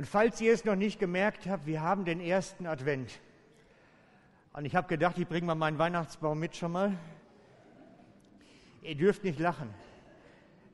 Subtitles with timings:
[0.00, 3.20] Und falls ihr es noch nicht gemerkt habt, wir haben den ersten Advent.
[4.54, 6.96] Und ich habe gedacht, ich bringe mal meinen Weihnachtsbaum mit schon mal.
[8.80, 9.68] Ihr dürft nicht lachen.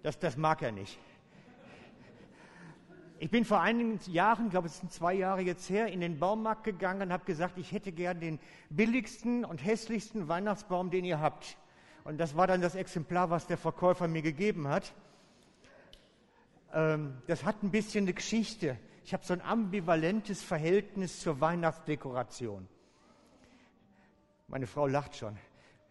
[0.04, 0.96] Das, das mag er nicht.
[3.18, 6.20] Ich bin vor einigen Jahren, ich glaube es sind zwei Jahre jetzt her, in den
[6.20, 8.38] Baumarkt gegangen und habe gesagt, ich hätte gern den
[8.70, 11.56] billigsten und hässlichsten Weihnachtsbaum, den ihr habt.
[12.04, 14.94] Und das war dann das Exemplar, was der Verkäufer mir gegeben hat.
[16.72, 18.78] Ähm, das hat ein bisschen eine Geschichte.
[19.06, 22.66] Ich habe so ein ambivalentes Verhältnis zur Weihnachtsdekoration.
[24.48, 25.38] Meine Frau lacht schon,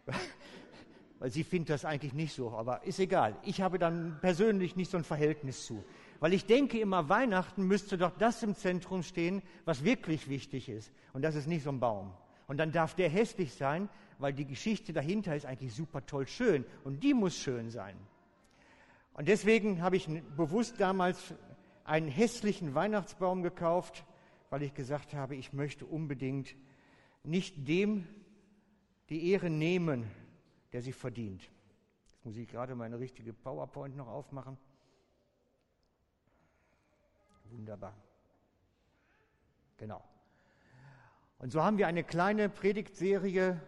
[1.19, 3.37] weil sie findet das eigentlich nicht so, aber ist egal.
[3.43, 5.81] Ich habe dann persönlich nicht so ein Verhältnis zu.
[6.19, 10.91] Weil ich denke immer, Weihnachten müsste doch das im Zentrum stehen, was wirklich wichtig ist.
[11.13, 12.11] Und das ist nicht so ein Baum.
[12.47, 13.87] Und dann darf der hässlich sein,
[14.19, 16.65] weil die Geschichte dahinter ist eigentlich super toll schön.
[16.83, 17.95] Und die muss schön sein.
[19.13, 21.33] Und deswegen habe ich bewusst damals
[21.85, 24.03] einen hässlichen Weihnachtsbaum gekauft,
[24.49, 26.55] weil ich gesagt habe, ich möchte unbedingt
[27.23, 28.07] nicht dem
[29.09, 30.09] die Ehre nehmen,
[30.73, 31.43] der sie verdient.
[32.11, 34.57] Jetzt muss ich gerade meine richtige PowerPoint noch aufmachen.
[37.51, 37.93] Wunderbar.
[39.77, 40.03] Genau.
[41.37, 43.61] Und so haben wir eine kleine Predigtserie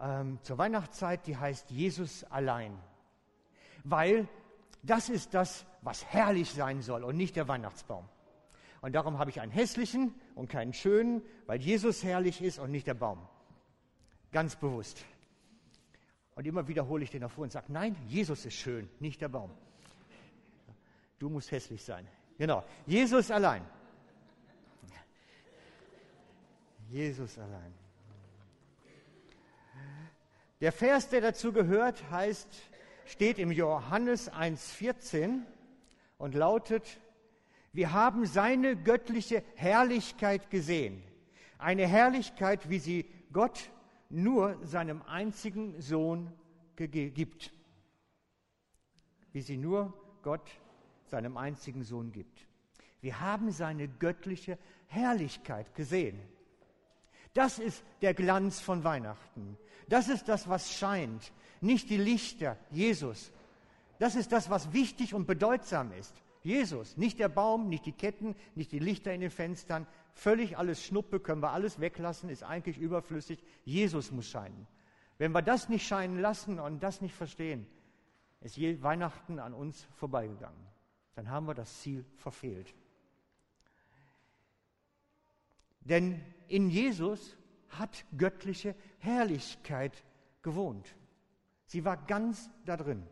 [0.00, 2.78] ähm, zur Weihnachtszeit, die heißt Jesus allein.
[3.84, 4.28] Weil
[4.82, 8.08] das ist das, was herrlich sein soll und nicht der Weihnachtsbaum.
[8.80, 12.86] Und darum habe ich einen hässlichen und keinen schönen, weil Jesus herrlich ist und nicht
[12.86, 13.26] der Baum.
[14.32, 15.04] Ganz bewusst.
[16.34, 19.50] Und immer wiederhole ich den davor und sage, nein, Jesus ist schön, nicht der Baum.
[21.18, 22.08] Du musst hässlich sein.
[22.38, 23.64] Genau, Jesus allein.
[26.90, 27.72] Jesus allein.
[30.60, 32.48] Der Vers, der dazu gehört, heißt,
[33.04, 35.40] steht im Johannes 1,14
[36.18, 37.00] und lautet,
[37.72, 41.02] wir haben seine göttliche Herrlichkeit gesehen.
[41.58, 43.70] Eine Herrlichkeit, wie sie Gott
[44.10, 46.30] nur seinem einzigen Sohn
[46.76, 47.52] gibt.
[49.32, 50.50] Wie sie nur Gott
[51.06, 52.46] seinem einzigen Sohn gibt.
[53.00, 56.20] Wir haben seine göttliche Herrlichkeit gesehen.
[57.34, 59.56] Das ist der Glanz von Weihnachten.
[59.88, 61.32] Das ist das, was scheint.
[61.60, 63.32] Nicht die Lichter, Jesus.
[63.98, 66.14] Das ist das, was wichtig und bedeutsam ist.
[66.42, 69.86] Jesus, nicht der Baum, nicht die Ketten, nicht die Lichter in den Fenstern.
[70.14, 73.42] Völlig alles Schnuppe, können wir alles weglassen, ist eigentlich überflüssig.
[73.64, 74.66] Jesus muss scheinen.
[75.18, 77.66] Wenn wir das nicht scheinen lassen und das nicht verstehen,
[78.40, 80.66] ist Weihnachten an uns vorbeigegangen.
[81.14, 82.74] Dann haben wir das Ziel verfehlt.
[85.80, 87.36] Denn in Jesus
[87.78, 90.04] hat göttliche Herrlichkeit
[90.42, 90.94] gewohnt.
[91.66, 93.02] Sie war ganz da drin.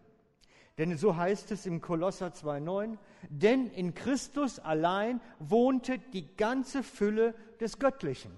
[0.79, 2.97] Denn so heißt es im Kolosser 2.9,
[3.29, 8.33] denn in Christus allein wohnte die ganze Fülle des Göttlichen.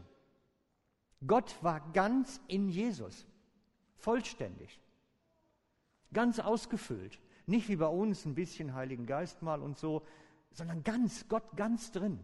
[1.27, 3.27] Gott war ganz in Jesus,
[3.97, 4.81] vollständig,
[6.13, 7.21] ganz ausgefüllt.
[7.47, 10.03] Nicht wie bei uns ein bisschen Heiligen Geist mal und so,
[10.53, 12.19] sondern ganz, Gott ganz drin.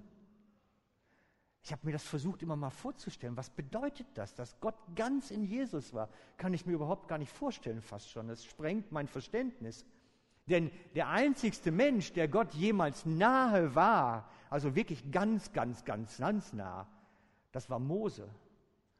[1.68, 3.36] Ich habe mir das versucht immer mal vorzustellen.
[3.36, 6.08] Was bedeutet das, dass Gott ganz in Jesus war?
[6.38, 8.26] Kann ich mir überhaupt gar nicht vorstellen, fast schon.
[8.26, 9.84] Das sprengt mein Verständnis.
[10.46, 16.54] Denn der einzigste Mensch, der Gott jemals nahe war, also wirklich ganz, ganz, ganz, ganz
[16.54, 16.88] nah,
[17.52, 18.30] das war Mose.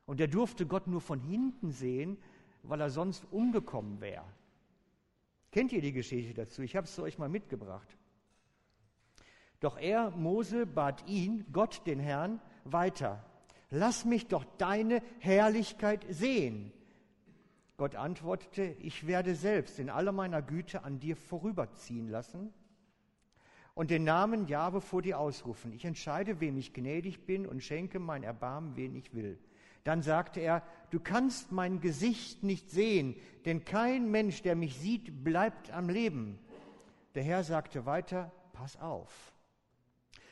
[0.04, 2.18] Und der durfte Gott nur von hinten sehen,
[2.64, 4.26] weil er sonst umgekommen wäre.
[5.52, 6.60] Kennt ihr die Geschichte dazu?
[6.60, 7.96] Ich habe es euch mal mitgebracht.
[9.60, 13.24] Doch er, Mose, bat ihn, Gott, den Herrn, weiter.
[13.70, 16.72] Lass mich doch deine Herrlichkeit sehen.
[17.76, 22.52] Gott antwortete, ich werde selbst in aller meiner Güte an dir vorüberziehen lassen
[23.74, 25.72] und den Namen Jahwe vor dir ausrufen.
[25.72, 29.38] Ich entscheide, wem ich gnädig bin und schenke mein Erbarmen, wen ich will.
[29.84, 33.14] Dann sagte er, du kannst mein Gesicht nicht sehen,
[33.44, 36.40] denn kein Mensch, der mich sieht, bleibt am Leben.
[37.14, 39.32] Der Herr sagte weiter, pass auf.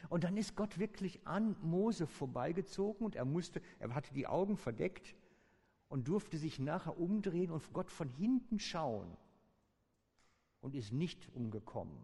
[0.08, 4.56] Und dann ist Gott wirklich an Mose vorbeigezogen und er musste, er hatte die Augen
[4.56, 5.14] verdeckt
[5.88, 9.16] und durfte sich nachher umdrehen und Gott von hinten schauen
[10.60, 11.96] und ist nicht umgekommen.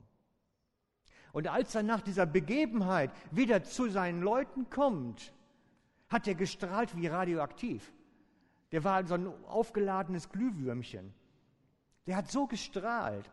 [1.33, 5.33] Und als er nach dieser Begebenheit wieder zu seinen Leuten kommt,
[6.09, 7.93] hat er gestrahlt wie radioaktiv.
[8.71, 11.15] Der war so ein aufgeladenes Glühwürmchen.
[12.07, 13.31] Der hat so gestrahlt,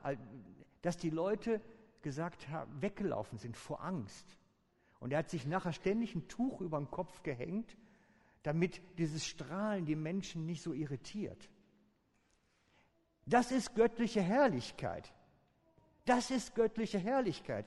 [0.82, 1.62] dass die Leute
[2.02, 4.38] gesagt haben, weggelaufen sind vor Angst.
[5.00, 7.76] Und er hat sich nachher ständig ein Tuch über den Kopf gehängt
[8.44, 11.50] damit dieses Strahlen die Menschen nicht so irritiert.
[13.26, 15.14] Das ist göttliche Herrlichkeit.
[16.06, 17.66] Das ist göttliche Herrlichkeit.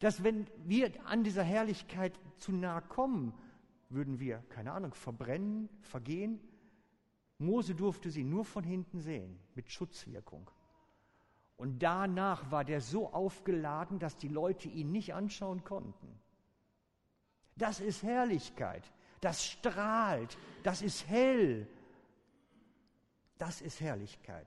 [0.00, 3.34] dass wenn wir an dieser Herrlichkeit zu nahe kommen,
[3.88, 6.38] würden wir, keine Ahnung, verbrennen, vergehen.
[7.38, 10.48] Mose durfte sie nur von hinten sehen, mit Schutzwirkung.
[11.56, 16.20] Und danach war der so aufgeladen, dass die Leute ihn nicht anschauen konnten.
[17.58, 18.82] Das ist Herrlichkeit.
[19.20, 20.38] Das strahlt.
[20.62, 21.68] Das ist hell.
[23.36, 24.46] Das ist Herrlichkeit.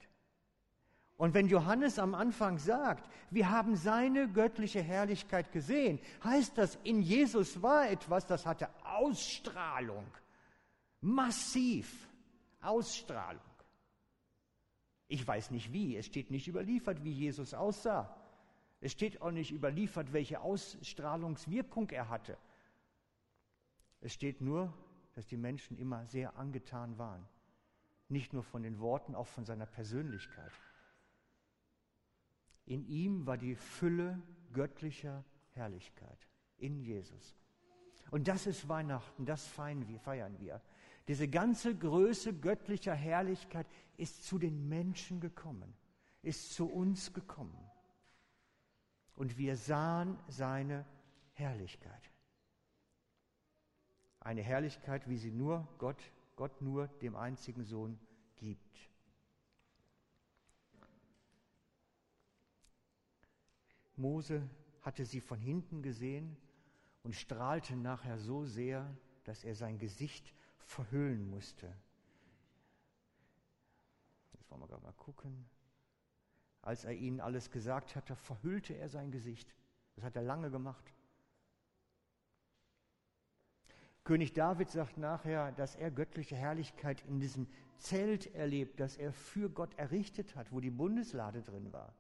[1.18, 7.02] Und wenn Johannes am Anfang sagt, wir haben seine göttliche Herrlichkeit gesehen, heißt das, in
[7.02, 10.08] Jesus war etwas, das hatte Ausstrahlung.
[11.02, 12.08] Massiv
[12.62, 13.42] Ausstrahlung.
[15.08, 18.16] Ich weiß nicht wie, es steht nicht überliefert, wie Jesus aussah.
[18.80, 22.38] Es steht auch nicht überliefert, welche Ausstrahlungswirkung er hatte.
[24.02, 24.74] Es steht nur,
[25.14, 27.26] dass die Menschen immer sehr angetan waren.
[28.10, 30.52] Nicht nur von den Worten, auch von seiner Persönlichkeit.
[32.66, 34.22] In ihm war die Fülle
[34.54, 36.28] göttlicher Herrlichkeit.
[36.58, 37.36] In Jesus.
[38.12, 39.88] Und das ist Weihnachten, das feiern
[40.40, 40.62] wir.
[41.08, 43.68] Diese ganze Größe göttlicher Herrlichkeit
[43.98, 45.74] ist zu den Menschen gekommen,
[46.22, 47.58] ist zu uns gekommen.
[49.16, 50.86] Und wir sahen seine
[51.34, 52.11] Herrlichkeit.
[54.22, 56.02] Eine Herrlichkeit, wie sie nur Gott,
[56.36, 58.00] Gott nur dem einzigen Sohn
[58.38, 58.90] gibt.
[63.96, 64.48] Mose
[64.82, 66.38] hatte sie von hinten gesehen
[67.04, 71.68] und strahlte nachher so sehr, dass er sein Gesicht verhüllen musste.
[74.34, 75.46] Jetzt wollen wir gerade mal gucken.
[76.62, 79.52] Als er ihnen alles gesagt hatte, verhüllte er sein Gesicht.
[79.96, 80.94] Das hat er lange gemacht.
[84.12, 87.48] König David sagt nachher, dass er göttliche Herrlichkeit in diesem
[87.78, 91.96] Zelt erlebt, das er für Gott errichtet hat, wo die Bundeslade drin war.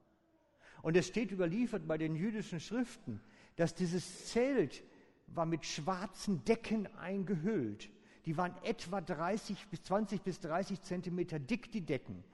[0.81, 3.21] Und es steht überliefert bei den jüdischen Schriften,
[3.55, 4.83] dass dieses Zelt
[5.27, 7.89] war mit schwarzen Decken eingehüllt.
[8.25, 12.25] Die waren etwa 30 bis 20 bis 30 Zentimeter dick, die Decken.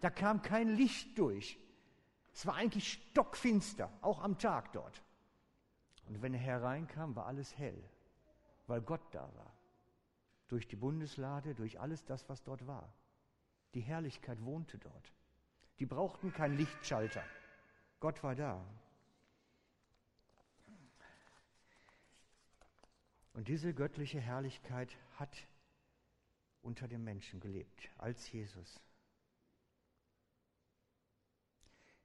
[0.00, 1.58] Da kam kein Licht durch.
[2.32, 5.02] Es war eigentlich stockfinster, auch am Tag dort.
[6.08, 7.76] Und wenn er hereinkam, war alles hell,
[8.66, 9.52] weil Gott da war.
[10.48, 12.92] Durch die Bundeslade, durch alles das, was dort war.
[13.74, 15.12] Die Herrlichkeit wohnte dort.
[15.78, 17.22] Die brauchten keinen Lichtschalter.
[18.00, 18.64] Gott war da.
[23.34, 25.46] Und diese göttliche Herrlichkeit hat
[26.62, 28.80] unter den Menschen gelebt, als Jesus.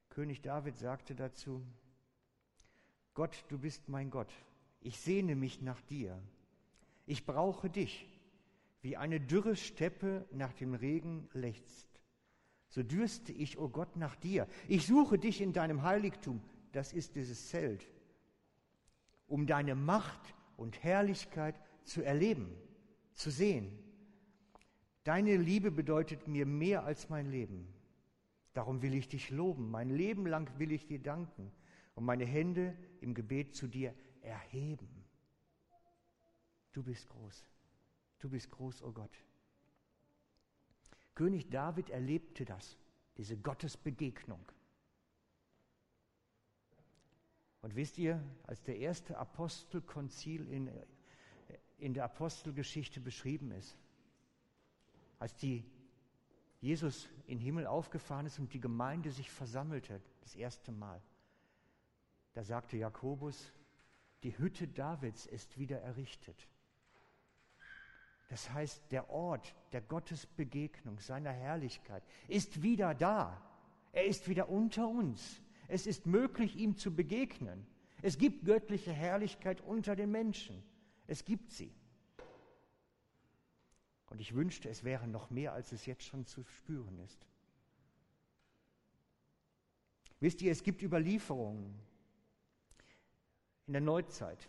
[0.09, 1.65] König David sagte dazu,
[3.13, 4.31] Gott, du bist mein Gott,
[4.81, 6.21] ich sehne mich nach dir,
[7.11, 8.07] ich brauche dich,
[8.81, 11.89] wie eine dürre Steppe nach dem Regen lechzt.
[12.69, 14.47] So dürste ich, o oh Gott, nach dir.
[14.69, 16.41] Ich suche dich in deinem Heiligtum,
[16.71, 17.85] das ist dieses Zelt,
[19.27, 22.55] um deine Macht und Herrlichkeit zu erleben,
[23.13, 23.77] zu sehen.
[25.03, 27.67] Deine Liebe bedeutet mir mehr als mein Leben.
[28.53, 29.69] Darum will ich dich loben.
[29.69, 31.51] Mein Leben lang will ich dir danken
[31.93, 35.00] und meine Hände im Gebet zu dir erheben.
[36.73, 37.45] Du bist groß.
[38.19, 39.11] Du bist groß, oh Gott.
[41.15, 42.77] König David erlebte das,
[43.17, 44.43] diese Gottesbegegnung.
[47.61, 50.71] Und wisst ihr, als der erste Apostelkonzil in,
[51.77, 53.77] in der Apostelgeschichte beschrieben ist,
[55.19, 55.63] als die
[56.59, 61.01] Jesus in den Himmel aufgefahren ist und die Gemeinde sich versammelte, das erste Mal,
[62.33, 63.51] da sagte Jakobus,
[64.23, 66.47] die Hütte Davids ist wieder errichtet.
[68.31, 73.45] Das heißt, der Ort der Gottesbegegnung, seiner Herrlichkeit, ist wieder da.
[73.91, 75.41] Er ist wieder unter uns.
[75.67, 77.67] Es ist möglich, ihm zu begegnen.
[78.01, 80.63] Es gibt göttliche Herrlichkeit unter den Menschen.
[81.07, 81.75] Es gibt sie.
[84.09, 87.27] Und ich wünschte, es wäre noch mehr, als es jetzt schon zu spüren ist.
[90.21, 91.77] Wisst ihr, es gibt Überlieferungen
[93.67, 94.47] in der Neuzeit,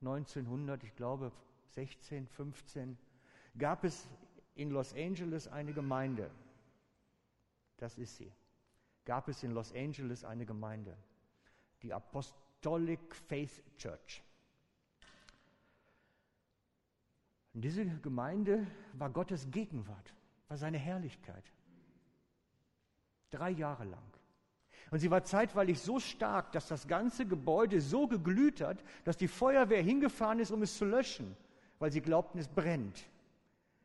[0.00, 1.32] 1900, ich glaube
[1.74, 2.98] 16, 15,
[3.58, 4.08] gab es
[4.54, 6.30] in Los Angeles eine Gemeinde.
[7.76, 8.32] Das ist sie
[9.04, 10.96] gab es in Los Angeles eine Gemeinde,
[11.82, 14.22] die Apostolic Faith Church.
[17.54, 20.14] Und diese Gemeinde war Gottes Gegenwart,
[20.48, 21.44] war seine Herrlichkeit.
[23.30, 23.98] Drei Jahre lang.
[24.90, 29.28] Und sie war zeitweilig so stark, dass das ganze Gebäude so geglüht hat, dass die
[29.28, 31.34] Feuerwehr hingefahren ist, um es zu löschen,
[31.82, 33.08] weil sie glaubten, es brennt.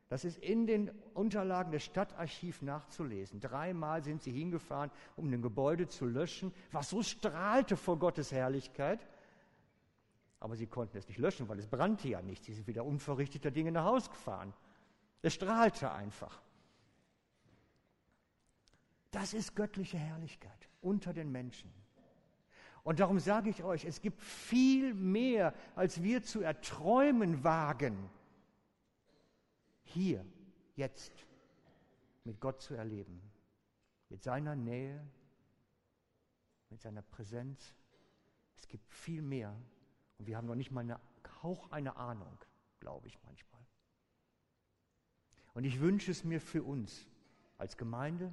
[0.08, 3.40] Das ist in den Unterlagen des Stadtarchivs nachzulesen.
[3.40, 9.04] Dreimal sind sie hingefahren, um ein Gebäude zu löschen, was so strahlte vor Gottes Herrlichkeit,
[10.38, 12.44] Aber sie konnten es nicht löschen, weil es brannte ja nicht.
[12.44, 14.54] Sie sind wieder unverrichteter Dinge nach Hause gefahren.
[15.20, 16.40] Es strahlte einfach.
[19.10, 21.72] Das ist göttliche Herrlichkeit unter den Menschen.
[22.88, 28.08] Und darum sage ich euch, es gibt viel mehr, als wir zu erträumen wagen,
[29.84, 30.24] hier,
[30.74, 31.12] jetzt,
[32.24, 33.20] mit Gott zu erleben.
[34.08, 35.06] Mit seiner Nähe,
[36.70, 37.74] mit seiner Präsenz.
[38.56, 39.54] Es gibt viel mehr.
[40.16, 40.98] Und wir haben noch nicht mal eine
[41.42, 42.38] Hauch eine Ahnung,
[42.80, 43.66] glaube ich manchmal.
[45.52, 47.06] Und ich wünsche es mir für uns
[47.58, 48.32] als Gemeinde,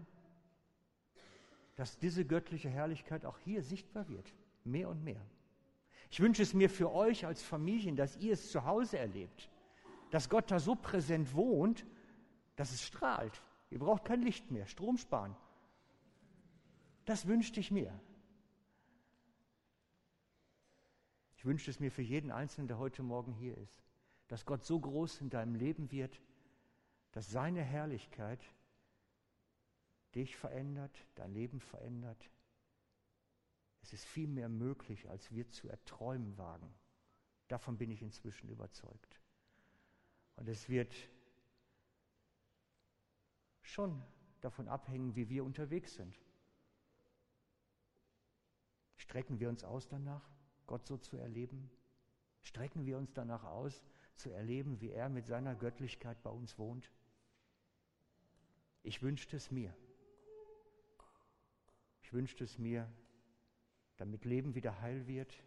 [1.75, 4.33] dass diese göttliche Herrlichkeit auch hier sichtbar wird
[4.65, 5.25] mehr und mehr.
[6.10, 9.50] Ich wünsche es mir für euch als Familien, dass ihr es zu Hause erlebt,
[10.12, 11.86] dass Gott da so präsent wohnt,
[12.55, 13.41] dass es strahlt.
[13.69, 15.36] Ihr braucht kein Licht mehr, Strom sparen.
[17.05, 18.00] Das wünschte ich mir.
[21.38, 23.84] Ich wünsche es mir für jeden Einzelnen, der heute Morgen hier ist,
[24.27, 26.19] dass Gott so groß in deinem Leben wird,
[27.12, 28.39] dass seine Herrlichkeit
[30.15, 32.29] dich verändert, dein Leben verändert,
[33.85, 36.73] es ist viel mehr möglich, als wir zu erträumen wagen.
[37.47, 39.21] Davon bin ich inzwischen überzeugt.
[40.37, 40.91] Und es wird
[43.61, 44.03] schon
[44.41, 46.19] davon abhängen, wie wir unterwegs sind.
[48.95, 50.27] Strecken wir uns aus danach,
[50.65, 51.69] Gott so zu erleben?
[52.41, 56.91] Strecken wir uns danach aus, zu erleben, wie er mit seiner Göttlichkeit bei uns wohnt?
[58.81, 59.75] Ich wünschte es mir.
[62.01, 62.91] Ich wünschte es mir,
[63.97, 65.43] damit Leben wieder heil wird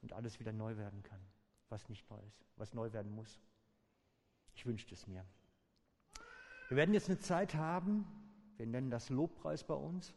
[0.00, 1.20] und alles wieder neu werden kann,
[1.68, 3.40] was nicht neu ist, was neu werden muss.
[4.54, 5.24] Ich wünschte es mir.
[6.68, 8.06] Wir werden jetzt eine Zeit haben,
[8.56, 10.14] wir nennen das Lobpreis bei uns,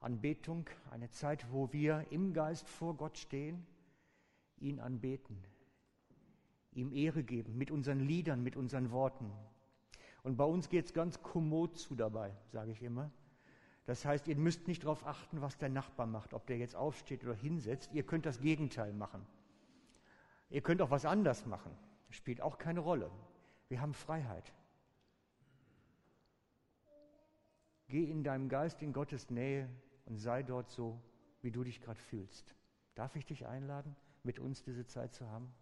[0.00, 3.66] Anbetung, eine Zeit, wo wir im Geist vor Gott stehen,
[4.58, 5.42] ihn anbeten,
[6.72, 9.30] ihm Ehre geben mit unseren Liedern, mit unseren Worten.
[10.22, 13.10] Und bei uns geht es ganz kommod zu dabei, sage ich immer.
[13.84, 17.24] Das heißt, ihr müsst nicht darauf achten, was der Nachbar macht, ob der jetzt aufsteht
[17.24, 17.92] oder hinsetzt.
[17.92, 19.26] Ihr könnt das Gegenteil machen.
[20.50, 21.76] Ihr könnt auch was anders machen.
[22.06, 23.10] Das spielt auch keine Rolle.
[23.68, 24.52] Wir haben Freiheit.
[27.88, 29.68] Geh in deinem Geist in Gottes Nähe
[30.06, 31.00] und sei dort so,
[31.40, 32.54] wie du dich gerade fühlst.
[32.94, 35.52] Darf ich dich einladen, mit uns diese Zeit zu haben?